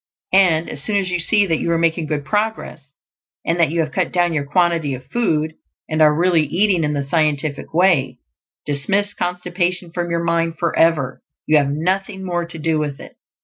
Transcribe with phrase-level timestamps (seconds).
[0.33, 2.91] And as soon as you see that you are making good progress,
[3.45, 5.53] and that you have cut down your quantity of food,
[5.87, 8.17] and are really eating in the Scientific Way,
[8.65, 13.15] dismiss constipation from your mind forever; you have nothing more to do with it.